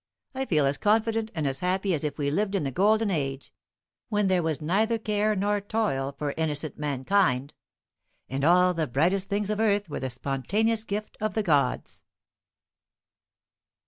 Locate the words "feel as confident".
0.45-1.29